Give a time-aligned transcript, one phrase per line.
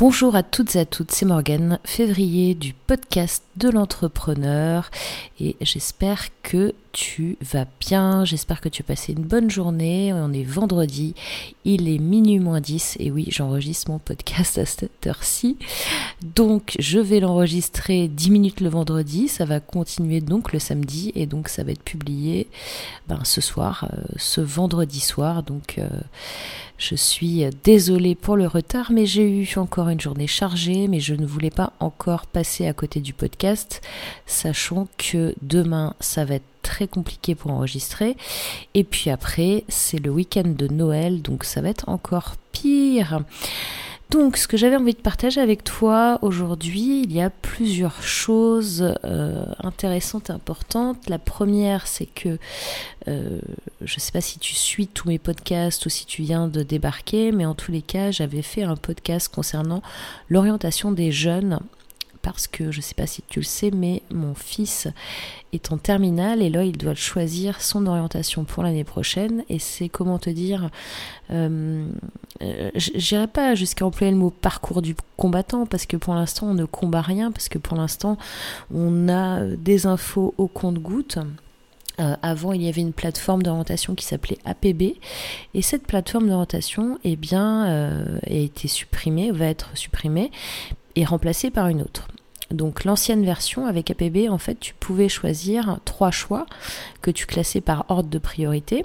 [0.00, 4.90] Bonjour à toutes et à toutes, c'est Morgane, février du podcast de l'entrepreneur
[5.38, 10.32] et j'espère que tu vas bien, j'espère que tu as passé une bonne journée, on
[10.32, 11.14] est vendredi,
[11.64, 15.56] il est minuit moins 10 et oui j'enregistre mon podcast à cette heure-ci.
[16.22, 21.12] Donc je vais l'enregistrer 10 minutes le vendredi, ça va continuer donc le samedi.
[21.14, 22.48] Et donc ça va être publié
[23.08, 25.42] ben, ce soir, euh, ce vendredi soir.
[25.42, 25.88] Donc euh,
[26.78, 31.14] je suis désolée pour le retard, mais j'ai eu encore une journée chargée, mais je
[31.14, 33.80] ne voulais pas encore passer à côté du podcast,
[34.26, 38.16] sachant que demain, ça va être très compliqué pour enregistrer.
[38.74, 43.20] Et puis après, c'est le week-end de Noël, donc ça va être encore pire.
[44.10, 48.92] Donc, ce que j'avais envie de partager avec toi aujourd'hui, il y a plusieurs choses
[49.04, 51.08] euh, intéressantes et importantes.
[51.08, 52.36] La première, c'est que
[53.06, 53.38] euh,
[53.80, 56.64] je ne sais pas si tu suis tous mes podcasts ou si tu viens de
[56.64, 59.80] débarquer, mais en tous les cas, j'avais fait un podcast concernant
[60.28, 61.60] l'orientation des jeunes
[62.22, 64.88] parce que je ne sais pas si tu le sais, mais mon fils
[65.52, 69.44] est en terminale et là il doit choisir son orientation pour l'année prochaine.
[69.48, 70.70] Et c'est comment te dire,
[71.30, 71.86] euh,
[72.42, 76.54] euh j'irai pas jusqu'à employer le mot parcours du combattant parce que pour l'instant on
[76.54, 78.18] ne combat rien, parce que pour l'instant
[78.72, 81.18] on a des infos au compte-gouttes.
[82.00, 84.94] Euh, avant, il y avait une plateforme d'orientation qui s'appelait APB,
[85.54, 90.30] et cette plateforme d'orientation, eh bien, euh, a été supprimée, va être supprimée,
[90.96, 92.08] et remplacée par une autre.
[92.50, 96.46] Donc l'ancienne version avec APB, en fait, tu pouvais choisir trois choix
[97.00, 98.82] que tu classais par ordre de priorité.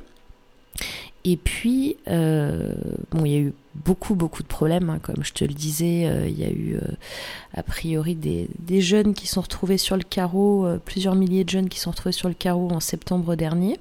[1.27, 2.75] Et puis, euh,
[3.09, 6.05] bon, il y a eu beaucoup, beaucoup de problèmes, hein, comme je te le disais.
[6.05, 6.81] Euh, il y a eu, euh,
[7.55, 11.79] a priori, des, jeunes qui sont retrouvés sur le carreau, plusieurs milliers de jeunes qui
[11.79, 13.79] sont retrouvés sur le carreau en septembre dernier.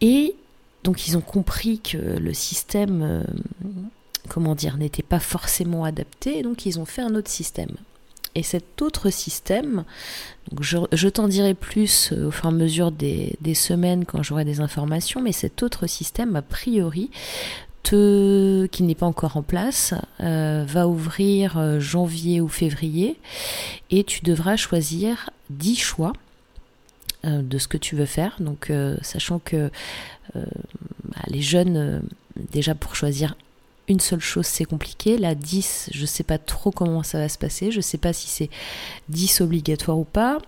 [0.00, 0.34] Et
[0.82, 3.22] donc, ils ont compris que le système,
[4.28, 6.38] comment dire, n'était pas forcément adapté.
[6.38, 7.76] Et donc, ils ont fait un autre système.
[8.34, 9.84] Et cet autre système,
[10.60, 14.60] je, t'en dirai plus euh, au fur et à mesure des, semaines quand j'aurai des
[14.60, 17.10] informations, mais cet autre système, a priori,
[17.84, 23.20] te, qui n'est pas encore en place, euh, va ouvrir euh, janvier ou février,
[23.90, 26.12] et tu devras choisir 10 choix
[27.24, 28.36] de ce que tu veux faire.
[28.38, 28.70] Donc,
[29.00, 29.70] sachant que
[30.34, 32.02] bah, les jeunes,
[32.52, 33.34] déjà pour choisir
[33.88, 35.18] une seule chose, c'est compliqué.
[35.18, 37.70] La 10, je ne sais pas trop comment ça va se passer.
[37.70, 38.50] Je ne sais pas si c'est
[39.08, 40.38] 10 obligatoire ou pas.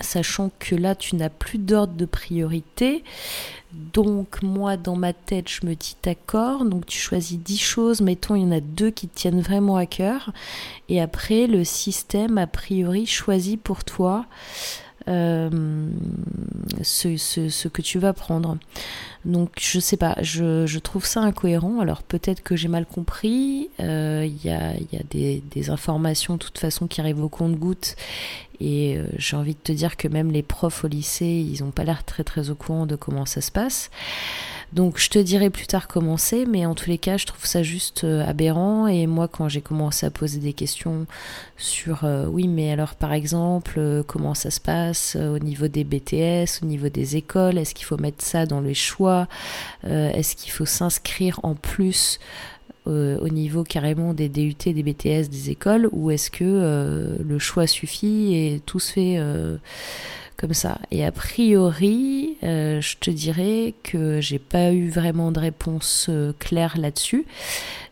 [0.00, 3.02] Sachant que là, tu n'as plus d'ordre de priorité.
[3.72, 6.64] Donc, moi, dans ma tête, je me dis d'accord.
[6.64, 8.00] Donc, tu choisis 10 choses.
[8.00, 10.32] Mettons, il y en a deux qui te tiennent vraiment à cœur.
[10.88, 14.26] Et après, le système, a priori, choisit pour toi
[15.08, 15.50] euh,
[16.82, 18.58] ce, que tu vas prendre.
[19.24, 21.80] Donc je sais pas, je, trouve ça incohérent.
[21.80, 23.70] Alors peut-être que j'ai mal compris.
[23.78, 24.74] Il euh, y, a,
[25.10, 27.96] des, informations de toute façon qui arrivent au compte-gouttes.
[28.60, 31.72] Et euh, j'ai envie de te dire que même les profs au lycée, ils n'ont
[31.72, 33.90] pas l'air très très au courant de comment ça se passe.
[34.72, 37.44] Donc je te dirai plus tard comment c'est, mais en tous les cas, je trouve
[37.46, 38.88] ça juste euh, aberrant.
[38.88, 41.06] Et moi, quand j'ai commencé à poser des questions
[41.56, 45.84] sur, euh, oui, mais alors par exemple, euh, comment ça se passe au niveau des
[45.84, 49.28] BTS, au niveau des écoles, est-ce qu'il faut mettre ça dans les choix,
[49.84, 52.18] est-ce qu'il faut s'inscrire en plus
[52.86, 58.34] au niveau carrément des DUT, des BTS, des écoles, ou est-ce que le choix suffit
[58.34, 59.18] et tout se fait
[60.36, 60.78] comme ça.
[60.90, 66.32] Et a priori, euh, je te dirais que j'ai pas eu vraiment de réponse euh,
[66.38, 67.24] claire là-dessus.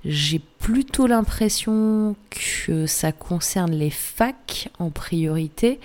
[0.05, 5.81] J'ai plutôt l'impression que ça concerne les facs en priorité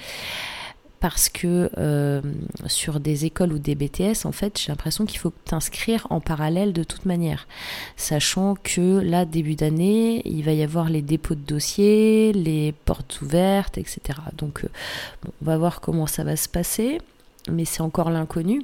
[0.99, 2.21] parce que euh,
[2.65, 6.73] sur des écoles ou des BTS, en fait, j'ai l'impression qu'il faut t'inscrire en parallèle
[6.73, 7.47] de toute manière,
[7.95, 13.21] sachant que là, début d'année, il va y avoir les dépôts de dossiers, les portes
[13.21, 14.19] ouvertes, etc.
[14.37, 14.69] Donc, euh,
[15.41, 16.99] on va voir comment ça va se passer,
[17.49, 18.63] mais c'est encore l'inconnu.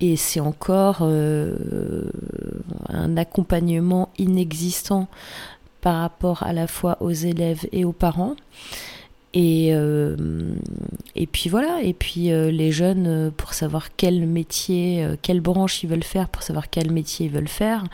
[0.00, 2.04] Et c'est encore euh,
[2.88, 5.08] un accompagnement inexistant
[5.80, 8.36] par rapport à la fois aux élèves et aux parents.
[9.32, 10.16] Et, euh,
[11.14, 15.84] et puis voilà, et puis euh, les jeunes, euh, pour savoir quel métier, quelle branche
[15.84, 17.84] ils veulent faire, pour savoir quel métier ils veulent faire,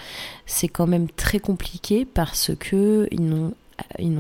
[0.47, 3.53] c'est quand même très compliqué parce que ils n'ont,
[3.99, 4.17] ils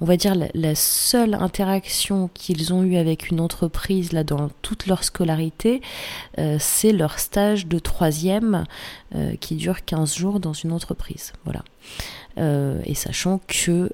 [0.00, 4.86] on va dire la, seule interaction qu'ils ont eue avec une entreprise là dans toute
[4.86, 5.82] leur scolarité,
[6.60, 8.64] c'est leur stage de troisième
[9.40, 11.32] qui dure 15 jours dans une entreprise.
[11.44, 11.64] Voilà.
[12.36, 13.92] Et sachant que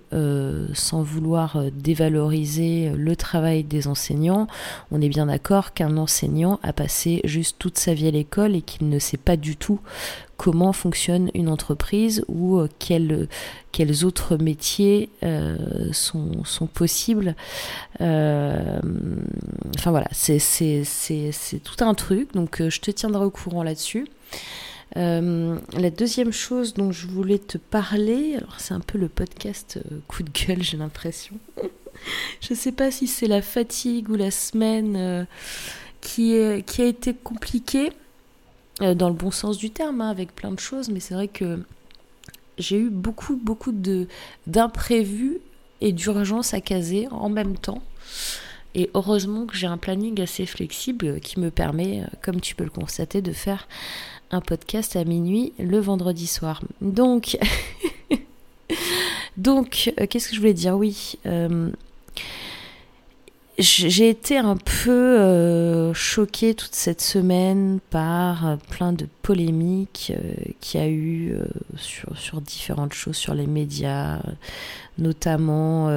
[0.74, 4.48] sans vouloir dévaloriser le travail des enseignants,
[4.90, 8.60] on est bien d'accord qu'un enseignant a passé juste toute sa vie à l'école et
[8.60, 9.80] qu'il ne sait pas du tout
[10.36, 15.56] comment fonctionne une entreprise ou euh, quels, autres métiers euh,
[15.92, 17.34] sont, sont, possibles.
[18.00, 18.80] Euh,
[19.76, 20.40] enfin voilà, c'est
[21.62, 24.06] tout un truc, donc je te tiendrai au courant là-dessus.
[24.94, 30.22] La deuxième chose dont je voulais te parler, alors c'est un peu le podcast coup
[30.22, 31.36] de gueule, j'ai l'impression.
[32.40, 35.26] je ne sais pas si c'est la fatigue ou la semaine
[36.00, 37.90] qui, est, qui a été compliquée.
[38.82, 41.28] Euh, dans le bon sens du terme, hein, avec plein de choses, mais c'est vrai
[41.28, 41.60] que
[42.58, 43.72] j'ai eu beaucoup, beaucoup
[44.46, 45.38] d'imprévus
[45.80, 47.82] et d'urgences à caser en même temps.
[48.74, 52.64] Et heureusement que j'ai un planning assez flexible qui me permet, euh, comme tu peux
[52.64, 53.68] le constater, de faire
[54.34, 56.62] un podcast à minuit le vendredi soir.
[56.80, 57.38] Donc,
[59.36, 60.76] donc euh, qu'est-ce que je voulais dire?
[60.76, 61.16] Oui,
[63.58, 70.34] j'ai été un peu euh, choquée toute cette semaine par euh, plein de polémiques euh,
[70.60, 71.36] qu'il y a eu
[71.76, 74.20] sur, sur, différentes choses, sur les médias,
[74.98, 75.88] notamment,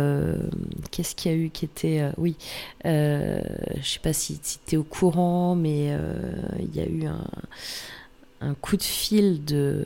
[0.92, 2.04] qu'est-ce qu'il y a eu qui était...
[2.18, 2.36] oui,
[2.83, 3.42] je
[3.83, 5.95] sais pas si, si tu es au courant, mais
[6.60, 7.24] il y a eu un,
[8.42, 9.86] un coup de fil de,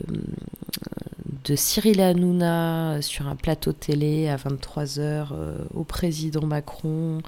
[1.44, 7.20] de Cyril Hanouna sur un plateau télé à 23h euh, au président Macron.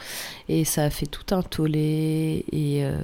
[0.48, 2.44] Et ça a fait tout un tollé.
[2.52, 2.96] Et, euh,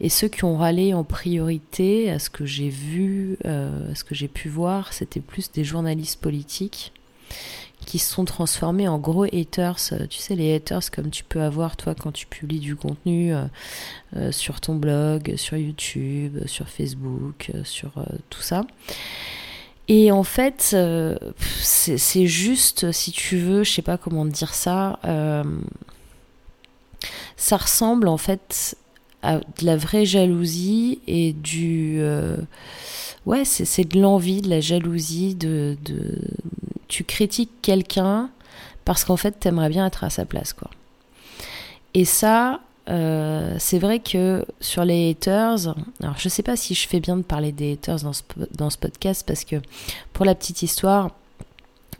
[0.00, 4.04] et ceux qui ont râlé en priorité à ce que j'ai vu, euh, à ce
[4.04, 6.92] que j'ai pu voir, c'était plus des journalistes politiques
[7.86, 9.76] qui se sont transformés en gros haters.
[9.92, 13.34] Euh, tu sais, les haters comme tu peux avoir toi quand tu publies du contenu
[13.34, 13.44] euh,
[14.16, 17.92] euh, sur ton blog, sur YouTube, sur Facebook, sur
[18.30, 18.64] tout ça.
[19.88, 20.76] Et en fait,
[21.36, 24.98] c'est juste, si tu veux, je sais pas comment dire ça,
[27.36, 28.76] ça ressemble en fait
[29.22, 32.00] à de la vraie jalousie et du
[33.26, 36.18] ouais, c'est de l'envie, de la jalousie, de, de,
[36.88, 38.30] tu critiques quelqu'un
[38.84, 40.70] parce qu'en fait, t'aimerais bien être à sa place, quoi.
[41.94, 46.88] Et ça, euh, c'est vrai que sur les haters, alors je sais pas si je
[46.88, 48.22] fais bien de parler des haters dans ce,
[48.56, 49.56] dans ce podcast parce que
[50.12, 51.10] pour la petite histoire,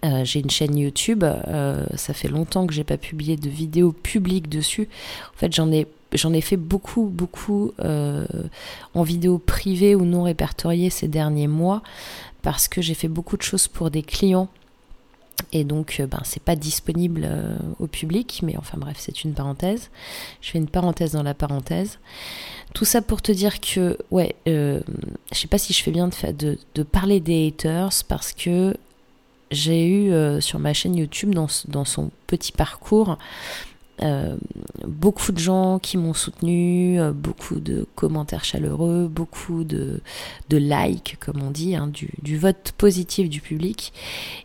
[0.05, 3.93] euh, j'ai une chaîne YouTube, euh, ça fait longtemps que j'ai pas publié de vidéos
[3.93, 4.89] publiques dessus.
[5.35, 10.91] En fait, j'en ai j'en ai fait beaucoup, beaucoup en vidéo privée ou non répertoriée
[10.91, 11.83] ces derniers mois
[12.43, 14.49] parce que j'ai fait beaucoup de choses pour des clients
[15.53, 19.35] et donc, euh, ben, c'est pas disponible euh, au public, mais enfin bref, c'est une
[19.35, 19.91] parenthèse.
[20.41, 21.99] Je fais une parenthèse dans la parenthèse.
[22.75, 24.81] Tout ça pour te dire que, ouais, euh,
[25.33, 28.75] je sais pas si je fais bien de, parler des haters parce que
[29.51, 33.19] j'ai eu sur ma chaîne YouTube, dans son petit parcours,
[34.03, 34.37] euh,
[34.87, 40.01] beaucoup de gens qui m'ont soutenu, euh, beaucoup de commentaires chaleureux, beaucoup de,
[40.51, 43.93] likes, comme on dit, hein, du, du, vote positif du public.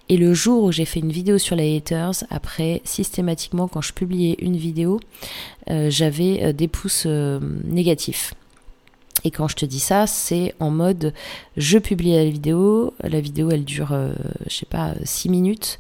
[0.10, 3.94] Et le jour où j'ai fait une vidéo sur les haters, après, systématiquement, quand je
[3.94, 5.00] publiais une vidéo,
[5.70, 8.34] euh, j'avais des pouces négatifs.
[9.24, 11.14] Et quand je te dis ça, c'est en mode
[11.58, 14.14] je publie la vidéo, la vidéo elle dure, euh,
[14.48, 15.80] je sais pas, 6 minutes,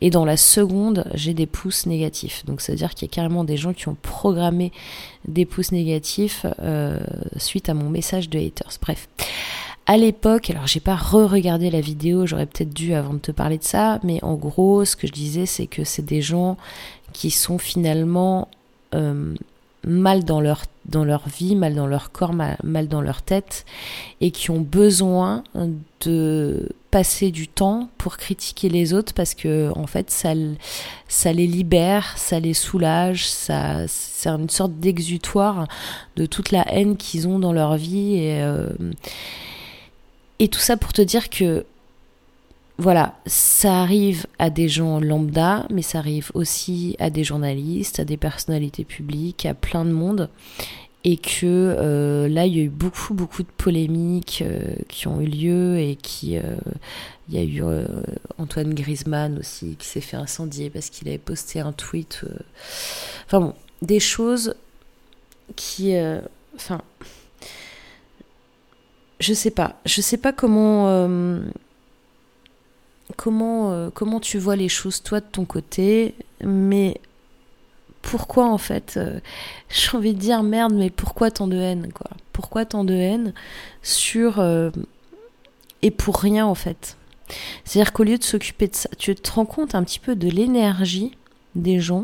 [0.00, 2.44] et dans la seconde, j'ai des pouces négatifs.
[2.46, 4.72] Donc ça veut dire qu'il y a carrément des gens qui ont programmé
[5.26, 6.98] des pouces négatifs euh,
[7.36, 8.78] suite à mon message de haters.
[8.80, 9.08] Bref.
[9.88, 13.56] À l'époque, alors j'ai pas re-regardé la vidéo, j'aurais peut-être dû avant de te parler
[13.56, 16.56] de ça, mais en gros, ce que je disais, c'est que c'est des gens
[17.12, 18.48] qui sont finalement
[18.94, 19.34] euh,
[19.86, 23.64] mal dans leur, dans vie, mal dans leur corps, mal, dans leur tête,
[24.20, 25.44] et qui ont besoin
[26.00, 30.32] de passer du temps pour critiquer les autres parce que en fait ça,
[31.08, 35.68] ça les libère, ça les soulage, ça c'est une sorte d'exutoire
[36.16, 38.70] de toute la haine qu'ils ont dans leur vie et, euh,
[40.38, 41.64] et tout ça pour te dire que
[42.78, 48.04] voilà, ça arrive à des gens lambda, mais ça arrive aussi à des journalistes, à
[48.04, 50.28] des personnalités publiques, à plein de monde.
[51.02, 55.20] Et que euh, là, il y a eu beaucoup, beaucoup de polémiques euh, qui ont
[55.20, 56.36] eu lieu et qui.
[56.36, 56.56] Euh,
[57.28, 57.62] il y a eu
[58.38, 62.24] Antoine Griezmann aussi qui s'est fait incendier parce qu'il avait posté un tweet.
[63.26, 64.54] Enfin bon, des choses
[65.56, 65.96] qui.
[66.54, 66.82] Enfin.
[69.18, 69.80] je sais pas.
[69.86, 71.40] Je sais pas comment
[73.14, 77.00] comment, euh, comment tu vois les choses toi de ton côté, mais
[78.02, 79.20] pourquoi en fait euh,
[79.68, 82.10] J'ai envie de dire merde, mais pourquoi tant de haine quoi?
[82.32, 83.32] Pourquoi tant de haine
[83.82, 84.70] sur euh,
[85.82, 86.96] et pour rien en fait?
[87.64, 90.28] C'est-à-dire qu'au lieu de s'occuper de ça, tu te rends compte un petit peu de
[90.28, 91.12] l'énergie
[91.56, 92.02] des gens,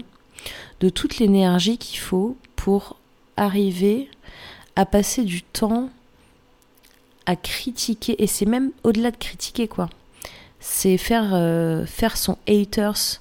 [0.80, 2.96] de toute l'énergie qu'il faut pour
[3.36, 4.08] arriver
[4.74, 5.90] à passer du temps
[7.24, 9.88] à critiquer, et c'est même au-delà de critiquer quoi.
[10.64, 13.20] C'est faire, euh, faire son haters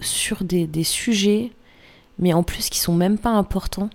[0.00, 1.50] sur des, des, sujets,
[2.20, 3.90] mais en plus qui sont même pas importants,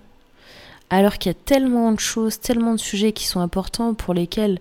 [0.90, 4.58] alors qu'il y a tellement de choses, tellement de sujets qui sont importants pour lesquels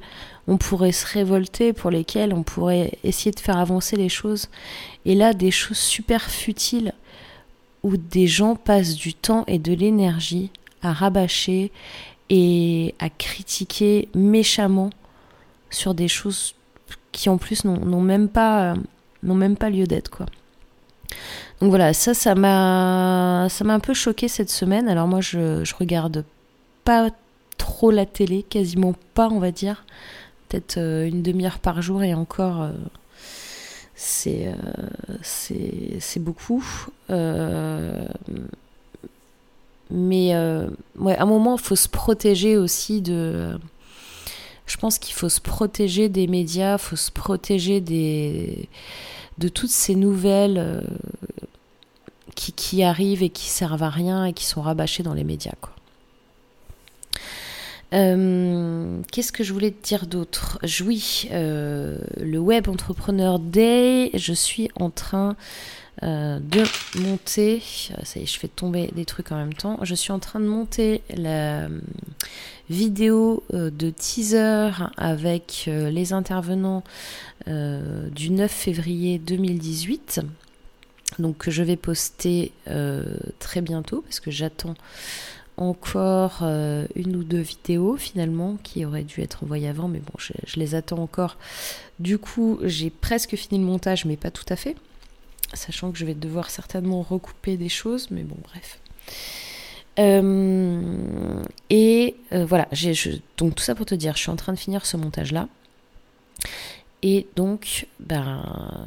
[0.47, 4.47] on pourrait se révolter, pour lesquels on pourrait essayer de faire avancer les choses.
[5.03, 6.93] Et là, des choses super futiles
[7.83, 10.49] où des gens passent du temps et de l'énergie
[10.81, 11.71] à rabâcher
[12.29, 14.91] et à critiquer méchamment
[15.69, 16.55] sur des choses
[17.11, 18.73] qui en plus n'ont même pas
[19.23, 20.25] n'ont même pas lieu d'être quoi.
[21.59, 24.87] Donc voilà, ça ça m'a ça m'a un peu choqué cette semaine.
[24.87, 26.23] Alors moi je je regarde
[26.83, 27.09] pas
[27.57, 29.85] trop la télé, quasiment pas on va dire,
[30.49, 32.71] peut-être euh, une demi-heure par jour et encore euh,
[33.95, 36.63] c'est euh, c'est beaucoup.
[39.91, 40.67] Mais euh,
[41.05, 43.57] à un moment, il faut se protéger aussi de.
[44.65, 49.95] Je pense qu'il faut se protéger des médias, il faut se protéger de toutes ces
[49.95, 50.81] nouvelles euh,
[52.35, 55.53] qui, qui, arrivent et qui servent à rien et qui sont rabâchées dans les médias.
[57.93, 60.59] Euh, Qu'est-ce que je voulais te dire d'autre?
[60.85, 65.35] Oui, euh, le Web Entrepreneur Day, je suis en train
[66.03, 66.63] euh, de
[66.99, 70.11] monter, euh, ça y est, je fais tomber des trucs en même temps, je suis
[70.11, 71.79] en train de monter la euh,
[72.71, 76.83] vidéo de teaser avec les intervenants
[77.45, 80.21] du 9 février 2018.
[81.19, 82.53] Donc que je vais poster
[83.39, 84.75] très bientôt parce que j'attends
[85.57, 86.43] encore
[86.95, 90.57] une ou deux vidéos finalement qui auraient dû être envoyées avant, mais bon, je, je
[90.57, 91.35] les attends encore.
[91.99, 94.77] Du coup, j'ai presque fini le montage, mais pas tout à fait
[95.53, 98.79] sachant que je vais devoir certainement recouper des choses, mais bon, bref.
[99.99, 102.67] Euh, et euh, voilà,
[103.37, 105.47] donc tout ça pour te dire, je suis en train de finir ce montage-là.
[107.03, 108.85] Et donc, ben,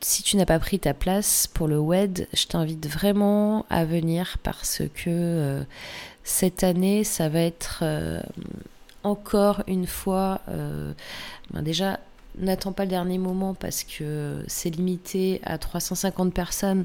[0.00, 4.38] si tu n'as pas pris ta place pour le WED, je t'invite vraiment à venir
[4.42, 5.62] parce que euh,
[6.24, 7.84] cette année, ça va être
[9.02, 11.98] encore une fois, ben déjà
[12.38, 16.84] n'attends pas le dernier moment parce que c'est limité à 350 personnes.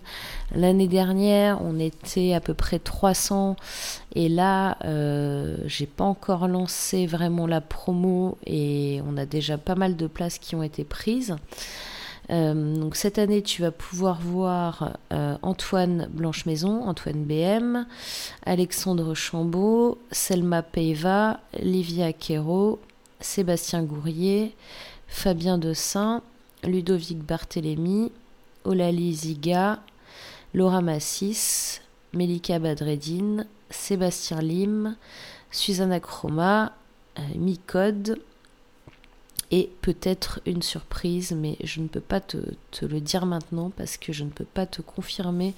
[0.56, 3.56] L'année dernière, on était à peu près 300
[4.16, 9.76] et là, euh, j'ai pas encore lancé vraiment la promo et on a déjà pas
[9.76, 11.36] mal de places qui ont été prises.
[12.30, 17.86] Euh, donc cette année, tu vas pouvoir voir euh, Antoine Blanche-Maison, Antoine BM,
[18.46, 22.80] Alexandre Chambaud, Selma Peiva, Livia Quero,
[23.20, 24.56] Sébastien Gourrier,
[25.08, 26.22] Fabien de Saint,
[26.64, 28.12] Ludovic Barthélémy,
[28.64, 29.80] Olali Ziga,
[30.54, 31.82] Laura Massis,
[32.14, 34.96] Melika Badreddine, Sébastien Lim,
[35.52, 36.74] Susanna Chroma,
[37.20, 38.20] euh, Micode
[39.52, 42.38] et peut-être une surprise, mais je ne peux pas te,
[42.82, 45.54] le dire maintenant parce que je ne peux pas te confirmer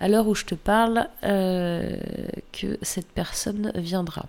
[0.00, 1.96] à l'heure où je te parle euh,
[2.52, 4.26] que cette personne viendra.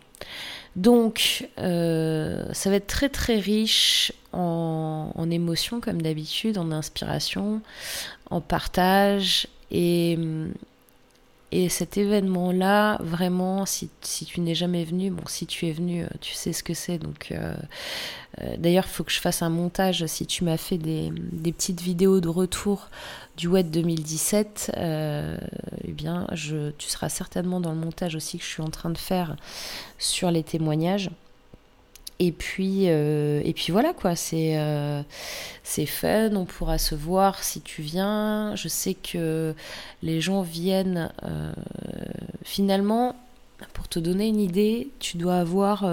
[0.76, 7.62] Donc, euh, ça va être très très riche en, en émotions comme d'habitude, en inspiration,
[8.30, 10.18] en partage et
[11.56, 13.88] et cet événement-là, vraiment, si,
[14.26, 16.98] tu n'es jamais venu, bon, si tu es venu, euh, tu sais ce que c'est.
[16.98, 17.56] Donc, euh,
[18.42, 20.04] euh, d'ailleurs, il faut que je fasse un montage.
[20.08, 21.12] Si tu m'as fait des,
[21.44, 22.90] petites vidéos de retour
[23.38, 28.64] du WED 2017, eh bien, tu seras certainement dans le montage aussi que je suis
[28.64, 29.36] en train de faire
[30.00, 31.12] sur les témoignages.
[32.26, 35.02] Et puis, euh, et puis voilà quoi, c'est euh,
[35.62, 38.56] c'est fun, on pourra se voir si tu viens.
[38.56, 39.54] Je sais que
[40.04, 41.52] les gens viennent euh,
[42.46, 43.18] finalement,
[43.74, 45.86] pour te donner une idée, tu dois avoir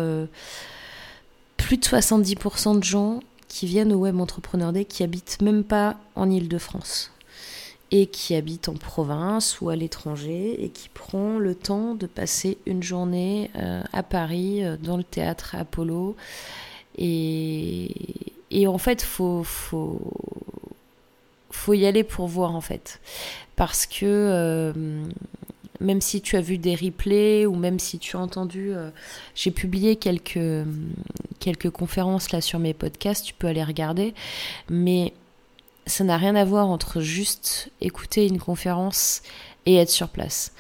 [1.57, 3.19] plus de 70% de gens
[3.49, 7.11] qui viennent au Web Entrepreneur Day qui habitent même pas en Ile-de-France
[7.93, 12.59] et qui habite en province ou à l'étranger et qui prend le temps de passer
[12.67, 16.17] une journée euh, à Paris euh, dans le théâtre Apollo.
[16.99, 17.89] Et,
[18.67, 20.01] en fait, faut, faut,
[21.51, 23.01] faut y aller pour voir en fait.
[23.57, 24.73] Parce que euh,
[25.81, 28.73] même si tu as vu des replays ou même si tu as entendu,
[29.35, 30.67] j'ai publié quelques,
[31.39, 34.15] quelques conférences là sur mes podcasts, tu peux aller regarder.
[34.69, 35.15] Mais
[35.91, 39.23] ça n'a rien à voir entre juste écouter une conférence
[39.67, 40.53] et être sur place.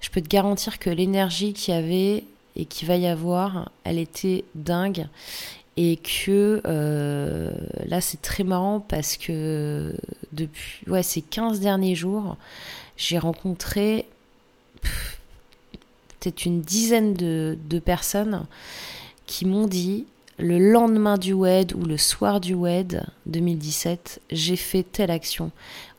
[0.00, 2.24] Je peux te garantir que l'énergie qu'il y avait
[2.54, 5.08] et qu'il va y avoir, elle était dingue.
[5.76, 7.50] et que euh,
[7.84, 9.94] là c'est très marrant parce que
[10.32, 12.36] depuis ces 15 derniers jours,
[12.96, 14.06] j'ai rencontré
[16.20, 18.46] peut-être une dizaine de personnes
[19.26, 20.06] qui m'ont dit
[20.38, 25.50] le lendemain du WED ou le soir du WED 2017, j'ai fait telle action.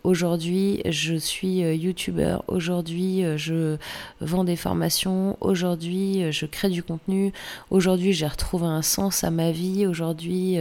[0.03, 2.43] Aujourd'hui, je suis euh, youtubeur.
[2.47, 3.77] Aujourd'hui, euh, je
[4.21, 5.37] vends des formations.
[5.41, 7.33] Aujourd'hui, euh, je crée du contenu.
[7.71, 9.85] Aujourd'hui, j'ai retrouvé un sens à ma vie.
[9.87, 10.57] Aujourd'hui,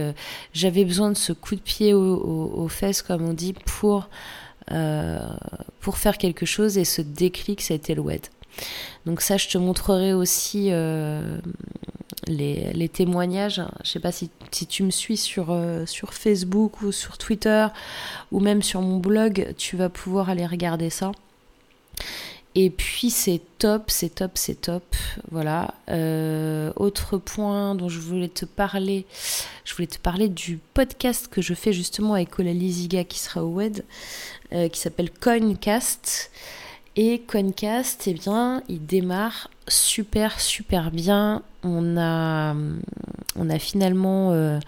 [0.53, 4.09] j'avais besoin de ce coup de pied aux, fesses, comme on dit, pour,
[5.79, 6.77] pour faire quelque chose.
[6.77, 8.27] Et ce déclic, ça a été le WED.
[9.05, 10.71] Donc ça, je te montrerai aussi
[12.27, 13.61] les, témoignages.
[13.83, 14.29] Je sais pas si,
[14.67, 17.67] tu me suis sur, euh, sur Facebook ou sur Twitter
[18.31, 21.11] ou même sur mon blog, tu vas pouvoir aller regarder ça.
[22.55, 24.83] Et puis c'est top, c'est top, c'est top.
[25.29, 25.75] Voilà.
[25.89, 29.05] Euh, autre point dont je voulais te parler,
[29.63, 33.43] je voulais te parler du podcast que je fais justement avec Ola Liziga qui sera
[33.43, 33.85] au WED,
[34.53, 36.31] euh, qui s'appelle Coincast.
[36.99, 41.43] Et Coincast, eh bien, il démarre super, super bien.
[41.63, 42.55] On a,
[43.59, 44.59] finalement euh,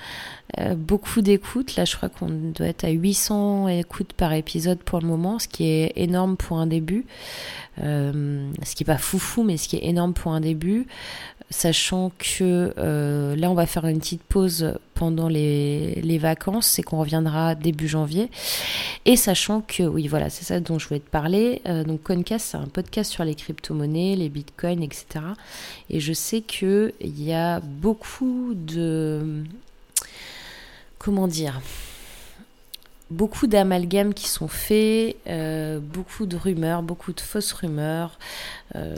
[0.60, 1.76] euh, beaucoup d'écoutes.
[1.76, 5.48] Là, je crois qu'on doit être à 800 écoutes par épisode pour le moment, ce
[5.48, 7.08] qui est énorme pour un début.
[7.82, 10.86] Euh, ce qui est pas foufou, mais ce qui est énorme pour un début
[11.50, 17.00] sachant que euh, là on va faire une petite pause pendant les, vacances et qu'on
[17.00, 18.30] reviendra début janvier.
[19.06, 21.62] Et sachant que, oui voilà, c'est ça dont je voulais te parler.
[21.68, 25.26] Euh, donc Concast, c'est un podcast sur les crypto-monnaies, les bitcoins, etc.
[25.90, 29.44] Et je sais qu'il y a beaucoup de...
[30.98, 31.62] Comment dire
[33.10, 38.20] beaucoup d'amalgames qui sont faits, euh, beaucoup de rumeurs, beaucoup de fausses rumeurs.
[38.76, 38.96] Euh,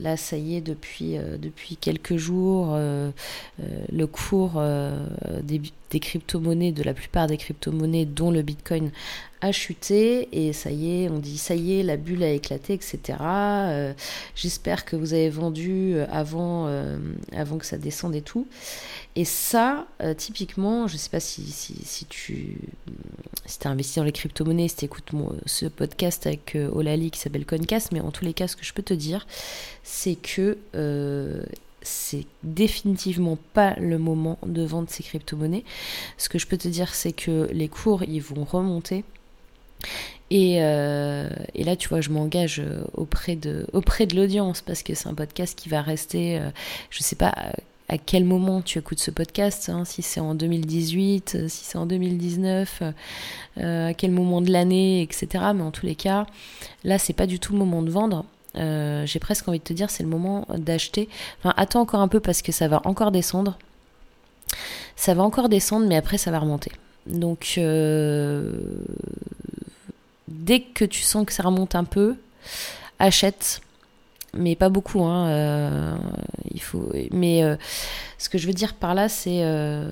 [0.00, 1.36] là, ça y est, depuis, euh,
[1.80, 4.62] quelques jours, le cours
[5.42, 5.60] des,
[5.92, 8.90] des crypto-monnaies, de la plupart des crypto-monnaies, dont le Bitcoin,
[9.42, 12.74] a chuté et ça y est, on dit ça y est, la bulle a éclaté,
[12.74, 12.98] etc.
[13.20, 13.92] Euh,
[14.36, 16.96] j'espère que vous avez vendu euh, avant, euh,
[17.36, 18.46] avant que ça descende et tout.
[19.16, 22.56] Et ça, typiquement, je sais pas si, si, si tu
[23.44, 25.10] si as investi dans les crypto-monnaies, si tu écoutes
[25.44, 28.72] ce podcast avec Olali qui s'appelle Concast, mais en tous les cas, ce que je
[28.72, 29.26] peux te dire,
[29.82, 30.56] c'est que
[31.82, 35.64] c'est définitivement pas le moment de vendre ces crypto-monnaies.
[36.18, 39.04] Ce que je peux te dire, c'est que les cours, ils vont remonter.
[40.32, 44.94] Euh, et, là, tu vois, je m'engage euh, auprès de, auprès de l'audience parce que
[44.94, 46.48] c'est un podcast qui va rester, euh,
[46.90, 47.34] je sais pas
[47.88, 51.84] à quel moment tu écoutes ce podcast, hein, si c'est en 2018, si c'est en
[51.84, 52.82] 2019,
[53.58, 55.26] à quel moment de l'année, etc.
[55.54, 56.26] Mais en tous les cas,
[56.84, 58.24] là, c'est pas du tout le moment de vendre.
[58.54, 61.08] J'ai presque envie de te dire, c'est le moment d'acheter.
[61.38, 63.58] Enfin, attends encore un peu parce que ça va encore descendre.
[64.96, 66.72] Ça va encore descendre, mais après, ça va remonter.
[67.06, 67.58] Donc,
[70.28, 72.16] dès que tu sens que ça remonte un peu,
[72.98, 73.60] achète.
[74.34, 75.28] Mais pas beaucoup, hein.
[75.28, 75.96] Euh,
[76.50, 76.90] il faut.
[77.10, 77.56] Mais euh,
[78.16, 79.44] ce que je veux dire par là, c'est.
[79.44, 79.90] Euh,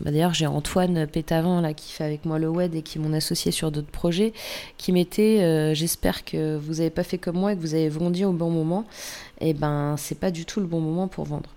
[0.00, 3.14] bah, d'ailleurs, j'ai Antoine Pétavant là qui fait avec moi le WED et qui m'ont
[3.14, 4.34] associé sur d'autres projets,
[4.76, 5.74] qui mettait.
[5.74, 8.50] J'espère que vous n'avez pas fait comme moi et que vous avez vendu au bon
[8.50, 8.84] moment.
[9.40, 11.48] Et eh ben, c'est pas du tout le bon moment pour vendre.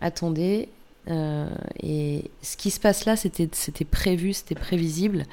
[0.00, 0.70] Attendez,
[1.82, 5.26] et ce qui se passe là, c'était prévu, c'était prévisible.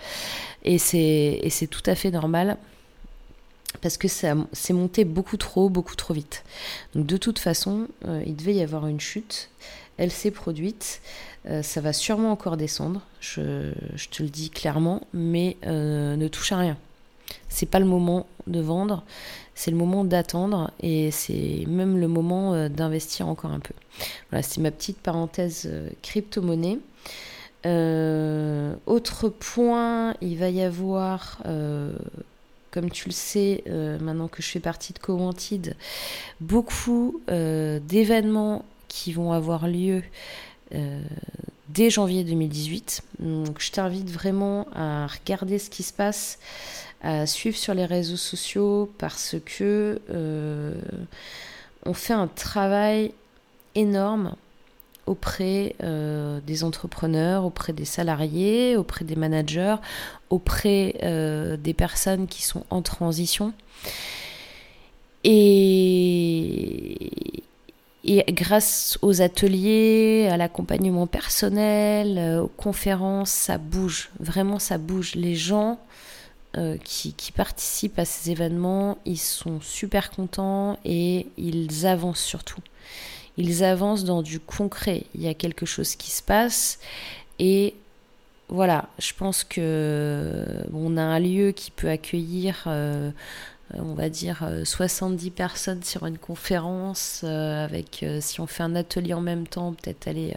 [0.65, 2.57] Et c'est tout à fait normal
[3.81, 6.43] parce que ça s'est monté beaucoup trop, beaucoup trop vite.
[6.95, 9.49] Donc de toute façon, euh, il devait y avoir une chute.
[9.97, 11.01] Elle s'est produite.
[11.47, 13.71] Euh, ça va sûrement encore descendre, je,
[14.11, 16.77] te le dis clairement, mais euh, ne touche à rien.
[17.49, 19.03] C'est pas le moment de vendre,
[19.55, 23.73] c'est le moment d'attendre et c'est même le moment d'investir encore un peu.
[24.29, 25.69] Voilà, c'est ma petite parenthèse
[26.01, 26.79] crypto-monnaie.
[27.65, 31.41] Autre point, il va y avoir,
[32.77, 35.75] comme tu le sais, euh, maintenant que je fais partie de Coantid,
[36.39, 40.03] beaucoup d'événements qui vont avoir lieu
[41.69, 43.01] dès janvier 2018.
[43.17, 46.37] Donc je t'invite vraiment à regarder ce qui se passe,
[47.01, 49.99] à suivre sur les réseaux sociaux parce que
[51.83, 53.11] on fait un travail
[53.73, 54.35] énorme
[55.07, 59.77] auprès euh, des entrepreneurs, auprès des salariés, auprès des managers,
[60.29, 63.53] auprès euh, des personnes qui sont en transition.
[65.23, 66.97] Et,
[68.29, 74.09] grâce aux ateliers, à l'accompagnement personnel, euh, aux conférences, ça bouge.
[74.19, 75.15] Vraiment, ça bouge.
[75.15, 75.79] Les gens
[76.83, 82.61] qui, qui, participent à ces événements, ils sont super contents et ils avancent surtout
[83.37, 85.03] ils avancent dans du concret.
[85.15, 86.79] Il y a quelque chose qui se passe
[87.39, 87.75] et
[88.49, 93.11] voilà, je pense que on a un lieu qui peut accueillir, euh,
[93.73, 99.21] on va dire, 70 personnes sur une conférence, avec, si on fait un atelier en
[99.21, 100.33] même temps, peut-être aller,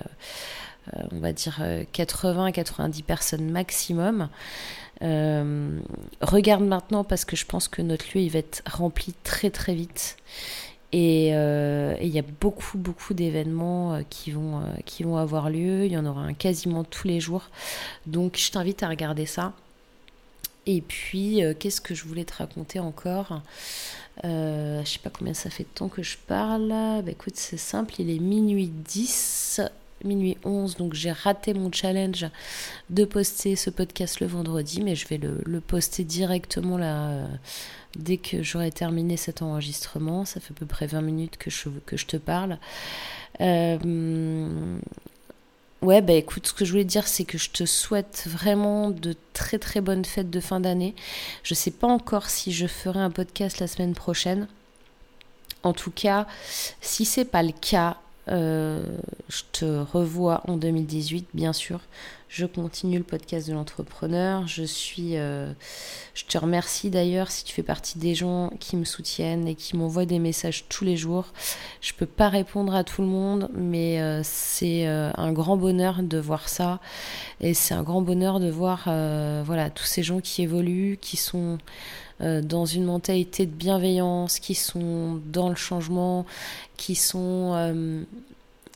[1.13, 1.61] on va dire,
[1.95, 4.29] 80-90 personnes maximum.
[5.01, 9.75] regarde maintenant parce que je pense que notre lieu il va être rempli très très
[9.75, 10.17] vite.
[10.95, 15.51] Euh, et il y a beaucoup, beaucoup d'événements euh, qui, vont, euh, qui vont avoir
[15.51, 15.87] lieu.
[15.87, 17.49] Il y en aura un quasiment tous les jours.
[18.07, 19.53] Donc je t'invite à regarder ça.
[20.67, 23.41] Et puis, qu'est-ce que je voulais te raconter encore?
[24.23, 26.69] Je sais pas combien ça fait de temps que je parle.
[26.69, 29.63] Bah, écoute, c'est simple, il est minuit 10
[30.05, 32.27] minuit 11, donc j'ai raté mon challenge
[32.91, 37.27] de poster ce podcast le vendredi, mais je vais le poster directement là
[37.97, 40.25] dès que j'aurai terminé cet enregistrement.
[40.25, 42.59] Ça fait à peu près 20 minutes que je, que je te parle.
[43.41, 44.79] Euh,
[45.83, 49.15] ouais, bah écoute, ce que je voulais dire, c'est que je te souhaite vraiment de
[49.33, 50.95] très très bonnes fêtes de fin d'année.
[51.43, 54.47] Je sais pas encore si je ferai un podcast la semaine prochaine.
[55.63, 56.27] En tout cas,
[56.81, 58.83] si c'est pas le cas, euh,
[59.29, 61.81] je te revois en 2018, bien sûr.
[62.29, 64.47] Je continue le podcast de l'entrepreneur.
[64.47, 65.53] Je suis, euh,
[66.15, 69.77] je te remercie d'ailleurs si tu fais partie des gens qui me soutiennent et qui
[69.77, 71.27] m'envoient des messages tous les jours.
[71.81, 76.19] Je peux pas répondre à tout le monde, mais euh, c'est un grand bonheur de
[76.19, 76.79] voir ça
[77.41, 78.85] et c'est un grand bonheur de voir,
[79.45, 81.59] voilà, tous ces gens qui évoluent, qui sont
[82.21, 86.27] dans une mentalité de bienveillance, qui sont dans le changement,
[86.77, 87.55] qui sont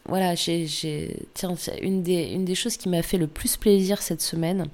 [0.06, 4.66] voilà, j'ai, tiens, une des, choses qui m'a fait le plus plaisir cette semaine.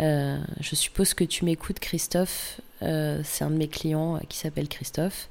[0.00, 2.60] Euh, je suppose que tu m'écoutes, Christophe.
[2.82, 5.28] Euh, c'est un de mes clients euh, qui s'appelle Christophe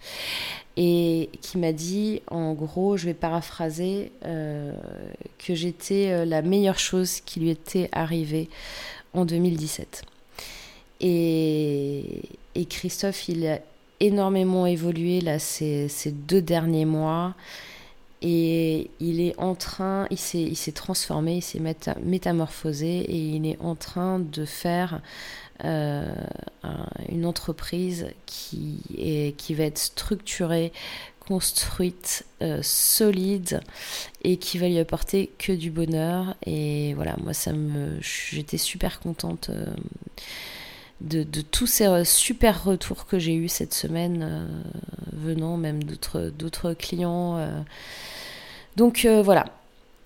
[0.76, 7.40] et qui m'a dit, en gros, je vais paraphraser, que j'étais la meilleure chose qui
[7.40, 8.48] lui était arrivée
[9.14, 10.04] en 2017.
[11.02, 12.22] Et,
[12.58, 13.60] et Christophe, il a
[14.00, 17.36] énormément évolué là ces, deux derniers mois
[18.24, 21.62] et il est en train, il s'est, transformé, il s'est
[22.02, 25.02] métamorphosé et il est en train de faire
[25.64, 26.12] euh,
[27.10, 28.82] une entreprise qui,
[29.52, 30.74] va être structurée,
[31.20, 33.62] construite, euh, solide
[34.24, 36.36] et qui va lui apporter que du bonheur.
[36.48, 37.34] Et voilà, moi,
[38.02, 39.52] j'étais super contente.
[39.52, 39.68] Euh,
[41.02, 44.48] de, tous ces euh, super retours que j'ai eus cette semaine, euh,
[45.14, 47.38] venant même d'autres clients.
[47.38, 47.62] Euh.
[48.76, 49.46] Donc voilà,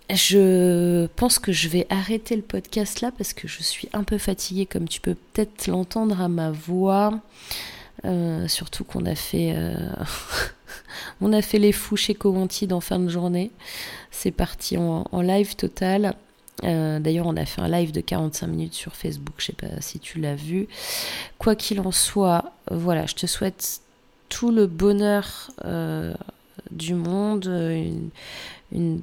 [0.09, 4.17] je pense que je vais arrêter le podcast là parce que je suis un peu
[4.17, 7.19] fatiguée, comme tu peux peut-être l'entendre à ma voix.
[8.47, 9.53] surtout qu'on a fait,
[11.21, 13.51] on a fait les fous chez Coventide en fin de journée.
[14.09, 16.15] C'est parti en, en live total.
[16.63, 19.79] Euh, d'ailleurs, on a fait un live de 45 minutes sur Facebook, je sais pas
[19.79, 20.67] si tu l'as vu.
[21.37, 23.81] Quoi qu'il en soit, voilà, je te souhaite
[24.29, 26.13] tout le bonheur euh,
[26.69, 27.45] du monde,
[28.71, 28.99] une,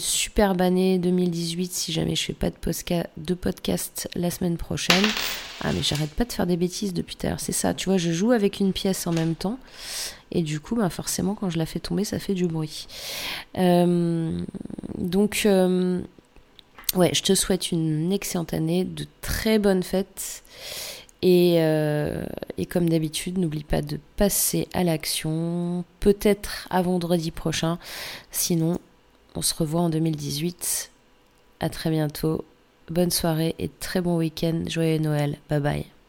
[0.00, 5.04] superbe année 2018 si jamais je fais pas de, podcast la semaine prochaine.
[5.64, 7.88] Ah mais j'arrête pas de faire des bêtises depuis tout à l'heure, c'est ça, tu
[7.88, 9.58] vois, je joue avec une pièce en même temps.
[10.32, 12.86] Et du coup, bah forcément, quand je la fais tomber, ça fait du bruit.
[13.58, 14.40] Euh,
[14.98, 15.46] donc,
[16.94, 20.42] ouais, je te souhaite une excellente année, de très bonnes fêtes.
[21.22, 22.24] Et, euh,
[22.58, 27.78] et comme d'habitude, n'oublie pas de passer à l'action, peut-être à vendredi prochain.
[28.32, 28.78] Sinon,
[29.36, 30.90] on se revoit en 2018.
[31.60, 32.44] À très bientôt.
[32.90, 34.64] Bonne soirée et très bon week-end.
[34.66, 35.38] Joyeux Noël.
[35.48, 36.01] Bye bye.